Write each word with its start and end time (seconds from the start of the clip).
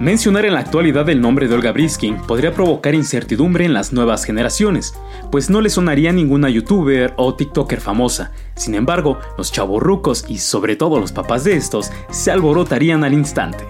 Mencionar 0.00 0.46
en 0.46 0.54
la 0.54 0.60
actualidad 0.60 1.06
el 1.10 1.20
nombre 1.20 1.46
de 1.46 1.54
Olga 1.54 1.72
Briskin 1.72 2.16
podría 2.16 2.54
provocar 2.54 2.94
incertidumbre 2.94 3.66
en 3.66 3.74
las 3.74 3.92
nuevas 3.92 4.24
generaciones, 4.24 4.94
pues 5.30 5.50
no 5.50 5.60
le 5.60 5.68
sonaría 5.68 6.10
ninguna 6.10 6.48
youtuber 6.48 7.12
o 7.18 7.34
tiktoker 7.34 7.82
famosa. 7.82 8.32
Sin 8.56 8.74
embargo, 8.74 9.18
los 9.36 9.52
chavorrucos 9.52 10.24
y 10.26 10.38
sobre 10.38 10.74
todo 10.74 10.98
los 10.98 11.12
papás 11.12 11.44
de 11.44 11.54
estos 11.54 11.92
se 12.08 12.30
alborotarían 12.30 13.04
al 13.04 13.12
instante. 13.12 13.62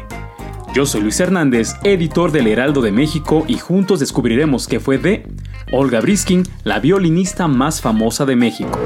Yo 0.73 0.87
soy 0.87 1.01
Luis 1.01 1.19
Hernández, 1.19 1.75
editor 1.83 2.31
del 2.31 2.47
Heraldo 2.47 2.81
de 2.81 2.93
México 2.93 3.45
y 3.49 3.59
juntos 3.59 3.99
descubriremos 3.99 4.69
qué 4.69 4.79
fue 4.79 4.99
de 4.99 5.27
Olga 5.73 6.01
Briskin, 6.01 6.45
la 6.63 6.79
violinista 6.79 7.49
más 7.49 7.81
famosa 7.81 8.25
de 8.25 8.37
México. 8.37 8.79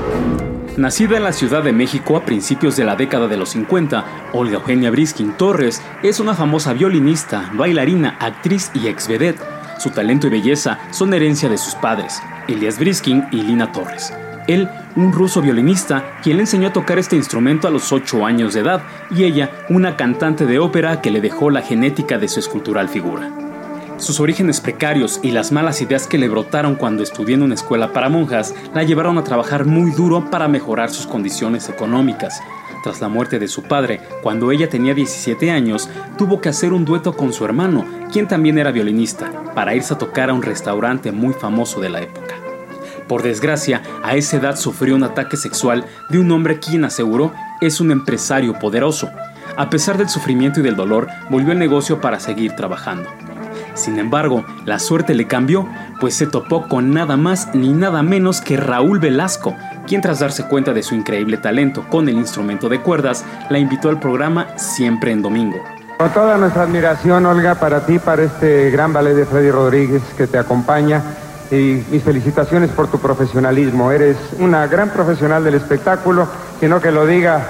Nacida 0.77 1.17
en 1.17 1.23
la 1.23 1.33
Ciudad 1.33 1.63
de 1.63 1.73
México 1.73 2.17
a 2.17 2.25
principios 2.25 2.77
de 2.77 2.85
la 2.85 2.97
década 2.97 3.29
de 3.29 3.37
los 3.37 3.51
50, 3.51 4.05
Olga 4.33 4.55
Eugenia 4.55 4.91
Briskin 4.91 5.37
Torres 5.37 5.81
es 6.03 6.19
una 6.19 6.35
famosa 6.35 6.73
violinista, 6.73 7.49
bailarina, 7.55 8.17
actriz 8.19 8.73
y 8.75 8.89
ex 8.89 9.07
vedette. 9.07 9.41
Su 9.79 9.91
talento 9.91 10.27
y 10.27 10.31
belleza 10.31 10.81
son 10.91 11.15
herencia 11.15 11.49
de 11.49 11.59
sus 11.59 11.77
padres, 11.77 12.21
Elias 12.49 12.81
Briskin 12.81 13.25
y 13.31 13.43
Lina 13.43 13.71
Torres. 13.71 14.13
Él, 14.49 14.69
un 14.97 15.13
ruso 15.13 15.41
violinista, 15.41 16.19
quien 16.25 16.39
le 16.39 16.43
enseñó 16.43 16.69
a 16.69 16.73
tocar 16.73 16.99
este 16.99 17.15
instrumento 17.15 17.69
a 17.69 17.71
los 17.71 17.93
8 17.93 18.27
años 18.27 18.53
de 18.55 18.61
edad, 18.61 18.83
y 19.13 19.23
ella, 19.23 19.53
una 19.69 19.97
cantante 19.97 20.45
de 20.45 20.59
ópera 20.59 21.01
que 21.01 21.13
le 21.13 21.21
dejó 21.21 21.51
la 21.51 21.63
genética 21.63 22.19
de 22.19 22.27
su 22.27 22.41
escultural 22.41 22.89
figura. 22.89 23.44
Sus 23.97 24.19
orígenes 24.19 24.61
precarios 24.61 25.21
y 25.23 25.31
las 25.31 25.53
malas 25.53 25.81
ideas 25.81 26.09
que 26.09 26.19
le 26.19 26.29
brotaron 26.29 26.75
cuando 26.75 27.03
estudió 27.03 27.37
en 27.37 27.43
una 27.43 27.55
escuela 27.55 27.93
para 27.93 28.09
monjas 28.09 28.53
la 28.75 28.83
llevaron 28.83 29.19
a 29.19 29.25
trabajar 29.25 29.67
muy 29.67 29.93
duro 29.93 30.31
para 30.31 30.49
mejorar 30.49 30.91
sus 30.91 31.07
condiciones 31.07 31.69
económicas. 31.69 32.41
Tras 32.83 33.01
la 33.01 33.09
muerte 33.09 33.39
de 33.39 33.49
su 33.49 33.63
padre, 33.63 34.01
cuando 34.23 34.51
ella 34.51 34.69
tenía 34.69 34.95
17 34.95 35.51
años, 35.51 35.89
tuvo 36.19 36.41
que 36.41 36.49
hacer 36.49 36.73
un 36.73 36.85
dueto 36.85 37.17
con 37.17 37.33
su 37.33 37.45
hermano, 37.45 37.87
quien 38.13 38.27
también 38.27 38.59
era 38.59 38.73
violinista, 38.73 39.31
para 39.55 39.75
irse 39.75 39.95
a 39.95 39.99
tocar 39.99 40.29
a 40.29 40.35
un 40.35 40.43
restaurante 40.43 41.13
muy 41.13 41.33
famoso 41.33 41.81
de 41.81 41.89
la 41.89 42.03
época. 42.03 42.35
Por 43.09 43.23
desgracia, 43.23 43.83
a 44.03 44.17
esa 44.17 44.39
edad 44.39 44.57
sufrió 44.57 44.97
un 44.97 45.05
ataque 45.05 45.37
sexual 45.37 45.87
de 46.11 46.19
un 46.19 46.31
hombre 46.33 46.59
quien 46.59 46.85
aseguró 46.85 47.33
es 47.61 47.81
un 47.81 47.91
empresario 47.91 48.59
poderoso. 48.59 49.09
A 49.57 49.71
pesar 49.71 49.97
del 49.97 50.09
sufrimiento 50.09 50.61
y 50.61 50.63
del 50.65 50.77
dolor, 50.77 51.07
volvió 51.31 51.53
al 51.53 51.59
negocio 51.59 52.01
para 52.01 52.19
seguir 52.19 52.53
trabajando. 52.57 53.09
Sin 53.75 53.99
embargo, 53.99 54.45
la 54.65 54.79
suerte 54.79 55.15
le 55.15 55.27
cambió, 55.27 55.69
pues 56.01 56.15
se 56.15 56.27
topó 56.27 56.69
con 56.69 56.93
nada 56.93 57.17
más 57.17 57.55
ni 57.55 57.73
nada 57.73 58.03
menos 58.03 58.41
que 58.41 58.57
Raúl 58.57 58.99
Velasco, 58.99 59.55
quien 59.87 60.01
tras 60.01 60.21
darse 60.21 60.47
cuenta 60.49 60.73
de 60.73 60.83
su 60.83 60.95
increíble 60.95 61.37
talento 61.37 61.85
con 61.89 62.09
el 62.09 62.17
instrumento 62.17 62.69
de 62.69 62.81
cuerdas, 62.81 63.25
la 63.51 63.59
invitó 63.59 63.89
al 63.89 64.01
programa 64.01 64.49
Siempre 64.57 65.13
en 65.13 65.23
Domingo. 65.23 65.59
Con 65.99 66.11
toda 66.11 66.37
nuestra 66.39 66.63
admiración, 66.65 67.25
Olga, 67.27 67.55
para 67.55 67.87
ti, 67.87 67.99
para 67.99 68.23
este 68.23 68.71
gran 68.71 68.93
ballet 68.93 69.15
de 69.15 69.27
Freddy 69.27 69.51
Rodríguez 69.51 70.03
que 70.17 70.27
te 70.27 70.39
acompaña, 70.39 71.03
y 71.51 71.85
mis 71.91 72.03
felicitaciones 72.03 72.71
por 72.71 72.89
tu 72.89 72.99
profesionalismo. 72.99 73.93
Eres 73.93 74.17
una 74.39 74.67
gran 74.67 74.91
profesional 74.91 75.45
del 75.45 75.55
espectáculo, 75.55 76.27
que 76.61 76.69
no 76.69 76.81
que 76.81 76.91
lo 76.91 77.07
diga 77.07 77.41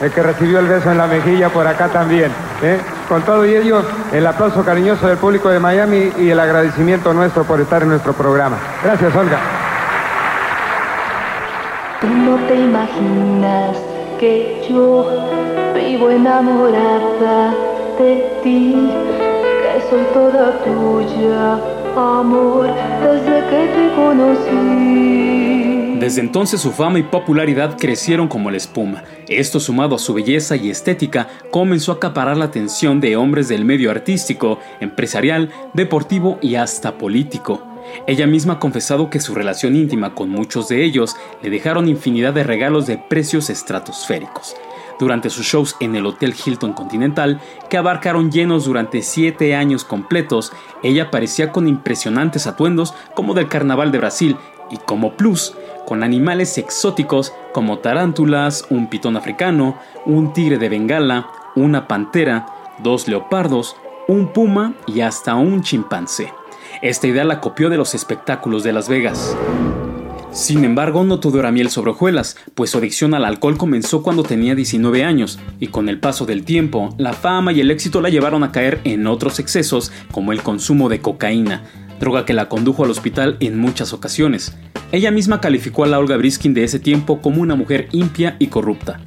el 0.00 0.10
que 0.10 0.22
recibió 0.22 0.58
el 0.58 0.66
beso 0.66 0.90
en 0.90 0.98
la 0.98 1.06
mejilla 1.06 1.50
por 1.50 1.66
acá 1.66 1.88
también. 1.88 2.30
¿eh? 2.62 2.78
Con 3.08 3.22
todo 3.22 3.44
y 3.44 3.54
ello, 3.54 3.82
el 4.12 4.26
aplauso 4.26 4.64
cariñoso 4.64 5.06
del 5.06 5.18
público 5.18 5.50
de 5.50 5.60
Miami 5.60 6.12
y 6.18 6.30
el 6.30 6.40
agradecimiento 6.40 7.12
nuestro 7.12 7.44
por 7.44 7.60
estar 7.60 7.82
en 7.82 7.90
nuestro 7.90 8.14
programa. 8.14 8.56
Gracias, 8.82 9.14
Olga. 9.14 9.38
Tú 12.00 12.08
no 12.08 12.36
te 12.46 12.54
imaginas 12.54 13.76
que 14.18 14.66
yo 14.68 15.06
vivo 15.74 16.10
enamorada 16.10 17.54
de 17.98 18.40
ti, 18.42 18.90
que 19.62 19.82
soy 19.90 20.02
toda 20.14 20.58
tuya, 20.64 21.58
amor, 21.96 22.68
desde 23.02 23.40
que 23.50 23.68
te 23.74 23.94
conocí. 23.94 25.33
Desde 26.04 26.20
entonces 26.20 26.60
su 26.60 26.70
fama 26.70 26.98
y 26.98 27.02
popularidad 27.02 27.78
crecieron 27.78 28.28
como 28.28 28.50
la 28.50 28.58
espuma. 28.58 29.04
Esto 29.26 29.58
sumado 29.58 29.96
a 29.96 29.98
su 29.98 30.12
belleza 30.12 30.54
y 30.54 30.68
estética 30.68 31.28
comenzó 31.50 31.92
a 31.92 31.94
acaparar 31.94 32.36
la 32.36 32.44
atención 32.44 33.00
de 33.00 33.16
hombres 33.16 33.48
del 33.48 33.64
medio 33.64 33.90
artístico, 33.90 34.58
empresarial, 34.80 35.50
deportivo 35.72 36.38
y 36.42 36.56
hasta 36.56 36.98
político. 36.98 37.66
Ella 38.06 38.26
misma 38.26 38.52
ha 38.52 38.58
confesado 38.58 39.08
que 39.08 39.18
su 39.18 39.34
relación 39.34 39.76
íntima 39.76 40.14
con 40.14 40.28
muchos 40.28 40.68
de 40.68 40.84
ellos 40.84 41.16
le 41.42 41.48
dejaron 41.48 41.88
infinidad 41.88 42.34
de 42.34 42.44
regalos 42.44 42.86
de 42.86 42.98
precios 42.98 43.48
estratosféricos. 43.48 44.56
Durante 45.00 45.30
sus 45.30 45.46
shows 45.46 45.74
en 45.80 45.96
el 45.96 46.04
Hotel 46.04 46.34
Hilton 46.34 46.74
Continental, 46.74 47.40
que 47.70 47.78
abarcaron 47.78 48.30
llenos 48.30 48.66
durante 48.66 49.00
siete 49.00 49.56
años 49.56 49.84
completos, 49.84 50.52
ella 50.82 51.04
aparecía 51.04 51.50
con 51.50 51.66
impresionantes 51.66 52.46
atuendos 52.46 52.92
como 53.14 53.32
del 53.32 53.48
Carnaval 53.48 53.90
de 53.90 53.98
Brasil 53.98 54.36
y 54.70 54.76
como 54.76 55.14
plus, 55.14 55.54
con 55.86 56.02
animales 56.02 56.58
exóticos 56.58 57.32
como 57.52 57.78
tarántulas, 57.78 58.66
un 58.70 58.88
pitón 58.88 59.16
africano, 59.16 59.78
un 60.06 60.32
tigre 60.32 60.58
de 60.58 60.68
Bengala, 60.68 61.28
una 61.56 61.86
pantera, 61.88 62.46
dos 62.82 63.08
leopardos, 63.08 63.76
un 64.08 64.32
puma 64.32 64.74
y 64.86 65.00
hasta 65.00 65.34
un 65.34 65.62
chimpancé. 65.62 66.32
Esta 66.82 67.06
idea 67.06 67.24
la 67.24 67.40
copió 67.40 67.70
de 67.70 67.76
los 67.76 67.94
espectáculos 67.94 68.64
de 68.64 68.72
Las 68.72 68.88
Vegas. 68.88 69.36
Sin 70.34 70.64
embargo, 70.64 71.04
no 71.04 71.20
todo 71.20 71.38
era 71.38 71.52
miel 71.52 71.70
sobre 71.70 71.92
hojuelas, 71.92 72.36
pues 72.56 72.70
su 72.70 72.78
adicción 72.78 73.14
al 73.14 73.24
alcohol 73.24 73.56
comenzó 73.56 74.02
cuando 74.02 74.24
tenía 74.24 74.56
19 74.56 75.04
años, 75.04 75.38
y 75.60 75.68
con 75.68 75.88
el 75.88 76.00
paso 76.00 76.26
del 76.26 76.44
tiempo, 76.44 76.92
la 76.98 77.12
fama 77.12 77.52
y 77.52 77.60
el 77.60 77.70
éxito 77.70 78.00
la 78.00 78.08
llevaron 78.08 78.42
a 78.42 78.50
caer 78.50 78.80
en 78.82 79.06
otros 79.06 79.38
excesos, 79.38 79.92
como 80.10 80.32
el 80.32 80.42
consumo 80.42 80.88
de 80.88 81.00
cocaína, 81.00 81.62
droga 82.00 82.24
que 82.24 82.32
la 82.32 82.48
condujo 82.48 82.82
al 82.82 82.90
hospital 82.90 83.36
en 83.38 83.58
muchas 83.60 83.92
ocasiones. 83.92 84.56
Ella 84.94 85.10
misma 85.10 85.40
calificó 85.40 85.82
a 85.82 85.88
la 85.88 85.98
Olga 85.98 86.16
Briskin 86.16 86.54
de 86.54 86.62
ese 86.62 86.78
tiempo 86.78 87.20
como 87.20 87.42
una 87.42 87.56
mujer 87.56 87.88
impia 87.90 88.36
y 88.38 88.46
corrupta. 88.46 89.00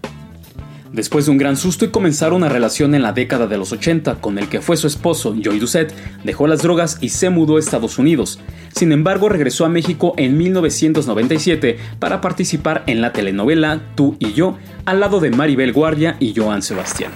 Después 0.91 1.25
de 1.25 1.31
un 1.31 1.37
gran 1.37 1.55
susto 1.55 1.85
y 1.85 1.91
comenzar 1.91 2.33
una 2.33 2.49
relación 2.49 2.93
en 2.93 3.03
la 3.03 3.13
década 3.13 3.47
de 3.47 3.57
los 3.57 3.71
80 3.71 4.15
con 4.15 4.37
el 4.37 4.49
que 4.49 4.59
fue 4.59 4.75
su 4.75 4.85
esposo, 4.85 5.33
Joy 5.41 5.59
Doucet, 5.59 5.93
dejó 6.25 6.45
las 6.45 6.61
drogas 6.61 6.97
y 6.99 7.07
se 7.07 7.29
mudó 7.29 7.55
a 7.55 7.61
Estados 7.61 7.99
Unidos. 7.99 8.37
Sin 8.75 8.91
embargo, 8.91 9.29
regresó 9.29 9.63
a 9.63 9.69
México 9.69 10.13
en 10.17 10.37
1997 10.37 11.77
para 11.99 12.19
participar 12.19 12.83
en 12.87 12.99
la 12.99 13.13
telenovela 13.13 13.79
Tú 13.95 14.17
y 14.19 14.33
yo, 14.33 14.57
al 14.83 14.99
lado 14.99 15.21
de 15.21 15.29
Maribel 15.29 15.71
Guardia 15.71 16.17
y 16.19 16.33
Joan 16.35 16.63
Sebastián. 16.63 17.13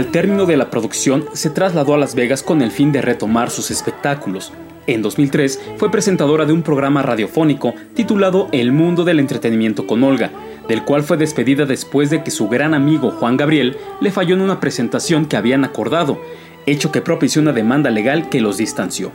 Al 0.00 0.06
término 0.06 0.46
de 0.46 0.56
la 0.56 0.70
producción, 0.70 1.26
se 1.34 1.50
trasladó 1.50 1.92
a 1.92 1.98
Las 1.98 2.14
Vegas 2.14 2.42
con 2.42 2.62
el 2.62 2.70
fin 2.70 2.90
de 2.90 3.02
retomar 3.02 3.50
sus 3.50 3.70
espectáculos. 3.70 4.50
En 4.86 5.02
2003 5.02 5.60
fue 5.76 5.90
presentadora 5.90 6.46
de 6.46 6.54
un 6.54 6.62
programa 6.62 7.02
radiofónico 7.02 7.74
titulado 7.92 8.48
El 8.50 8.72
mundo 8.72 9.04
del 9.04 9.20
entretenimiento 9.20 9.86
con 9.86 10.02
Olga, 10.02 10.30
del 10.68 10.86
cual 10.86 11.02
fue 11.02 11.18
despedida 11.18 11.66
después 11.66 12.08
de 12.08 12.24
que 12.24 12.30
su 12.30 12.48
gran 12.48 12.72
amigo 12.72 13.10
Juan 13.10 13.36
Gabriel 13.36 13.76
le 14.00 14.10
falló 14.10 14.36
en 14.36 14.40
una 14.40 14.58
presentación 14.58 15.26
que 15.26 15.36
habían 15.36 15.64
acordado, 15.66 16.18
hecho 16.64 16.90
que 16.90 17.02
propició 17.02 17.42
una 17.42 17.52
demanda 17.52 17.90
legal 17.90 18.30
que 18.30 18.40
los 18.40 18.56
distanció. 18.56 19.12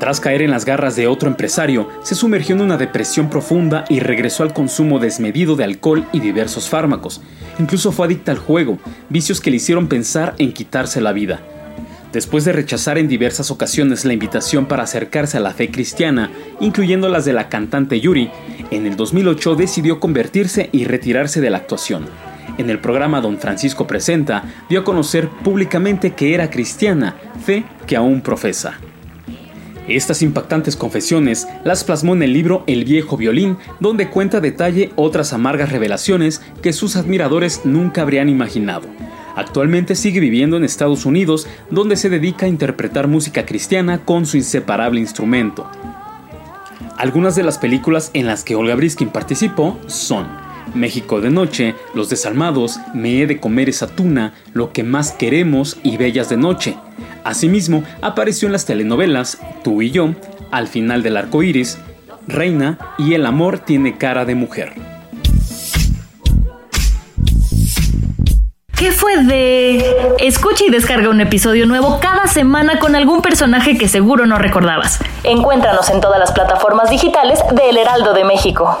Tras 0.00 0.18
caer 0.18 0.40
en 0.40 0.50
las 0.50 0.64
garras 0.64 0.96
de 0.96 1.06
otro 1.06 1.28
empresario, 1.28 1.86
se 2.02 2.14
sumergió 2.14 2.54
en 2.54 2.62
una 2.62 2.78
depresión 2.78 3.28
profunda 3.28 3.84
y 3.90 4.00
regresó 4.00 4.42
al 4.42 4.54
consumo 4.54 4.98
desmedido 4.98 5.56
de 5.56 5.64
alcohol 5.64 6.06
y 6.10 6.20
diversos 6.20 6.70
fármacos. 6.70 7.20
Incluso 7.58 7.92
fue 7.92 8.06
adicta 8.06 8.32
al 8.32 8.38
juego, 8.38 8.78
vicios 9.10 9.42
que 9.42 9.50
le 9.50 9.58
hicieron 9.58 9.88
pensar 9.88 10.34
en 10.38 10.54
quitarse 10.54 11.02
la 11.02 11.12
vida. 11.12 11.40
Después 12.14 12.46
de 12.46 12.52
rechazar 12.52 12.96
en 12.96 13.08
diversas 13.08 13.50
ocasiones 13.50 14.06
la 14.06 14.14
invitación 14.14 14.64
para 14.64 14.84
acercarse 14.84 15.36
a 15.36 15.40
la 15.40 15.52
fe 15.52 15.70
cristiana, 15.70 16.30
incluyendo 16.60 17.10
las 17.10 17.26
de 17.26 17.34
la 17.34 17.50
cantante 17.50 18.00
Yuri, 18.00 18.30
en 18.70 18.86
el 18.86 18.96
2008 18.96 19.54
decidió 19.54 20.00
convertirse 20.00 20.70
y 20.72 20.86
retirarse 20.86 21.42
de 21.42 21.50
la 21.50 21.58
actuación. 21.58 22.06
En 22.56 22.70
el 22.70 22.78
programa 22.78 23.20
Don 23.20 23.38
Francisco 23.38 23.86
Presenta, 23.86 24.44
dio 24.70 24.80
a 24.80 24.84
conocer 24.84 25.28
públicamente 25.28 26.14
que 26.14 26.32
era 26.34 26.48
cristiana, 26.48 27.16
fe 27.44 27.64
que 27.86 27.96
aún 27.96 28.22
profesa. 28.22 28.78
Estas 29.90 30.22
impactantes 30.22 30.76
confesiones 30.76 31.48
las 31.64 31.82
plasmó 31.82 32.14
en 32.14 32.22
el 32.22 32.32
libro 32.32 32.62
El 32.68 32.84
viejo 32.84 33.16
violín, 33.16 33.56
donde 33.80 34.08
cuenta 34.08 34.40
detalle 34.40 34.92
otras 34.94 35.32
amargas 35.32 35.72
revelaciones 35.72 36.40
que 36.62 36.72
sus 36.72 36.94
admiradores 36.94 37.62
nunca 37.64 38.02
habrían 38.02 38.28
imaginado. 38.28 38.86
Actualmente 39.34 39.96
sigue 39.96 40.20
viviendo 40.20 40.56
en 40.56 40.62
Estados 40.62 41.06
Unidos, 41.06 41.48
donde 41.70 41.96
se 41.96 42.08
dedica 42.08 42.46
a 42.46 42.48
interpretar 42.48 43.08
música 43.08 43.44
cristiana 43.44 44.04
con 44.04 44.26
su 44.26 44.36
inseparable 44.36 45.00
instrumento. 45.00 45.68
Algunas 46.96 47.34
de 47.34 47.42
las 47.42 47.58
películas 47.58 48.10
en 48.14 48.26
las 48.26 48.44
que 48.44 48.54
Olga 48.54 48.76
Briskin 48.76 49.08
participó 49.08 49.76
son 49.88 50.28
México 50.72 51.20
de 51.20 51.30
Noche, 51.30 51.74
Los 51.94 52.10
Desalmados, 52.10 52.78
Me 52.94 53.20
he 53.20 53.26
de 53.26 53.40
comer 53.40 53.68
esa 53.68 53.88
tuna, 53.88 54.34
Lo 54.52 54.72
que 54.72 54.84
más 54.84 55.10
queremos 55.10 55.78
y 55.82 55.96
Bellas 55.96 56.28
de 56.28 56.36
Noche. 56.36 56.76
Asimismo, 57.24 57.84
apareció 58.02 58.46
en 58.46 58.52
las 58.52 58.66
telenovelas 58.66 59.38
Tú 59.62 59.82
y 59.82 59.90
yo, 59.90 60.14
Al 60.50 60.68
final 60.68 61.02
del 61.02 61.16
arco 61.16 61.42
iris, 61.42 61.78
Reina 62.26 62.78
y 62.98 63.14
El 63.14 63.26
amor 63.26 63.58
tiene 63.58 63.98
cara 63.98 64.24
de 64.24 64.34
mujer. 64.34 64.74
¿Qué 68.80 68.92
fue 68.92 69.22
de...? 69.24 70.14
Escucha 70.20 70.64
y 70.66 70.70
descarga 70.70 71.10
un 71.10 71.20
episodio 71.20 71.66
nuevo 71.66 72.00
cada 72.00 72.26
semana 72.26 72.78
con 72.78 72.96
algún 72.96 73.20
personaje 73.20 73.76
que 73.76 73.88
seguro 73.88 74.24
no 74.24 74.38
recordabas. 74.38 75.00
Encuéntranos 75.22 75.90
en 75.90 76.00
todas 76.00 76.18
las 76.18 76.32
plataformas 76.32 76.88
digitales 76.88 77.40
de 77.52 77.68
El 77.68 77.76
Heraldo 77.76 78.14
de 78.14 78.24
México. 78.24 78.80